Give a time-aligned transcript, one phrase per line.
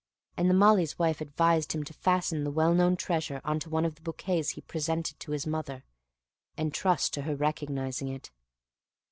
[0.35, 4.01] The Malee's wife advised him to fasten the well known treasure to one of the
[4.01, 5.83] bouquets he presented to his mother,
[6.57, 8.31] and trust to her recognizing it.